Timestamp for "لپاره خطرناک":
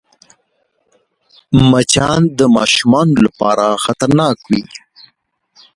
3.25-4.37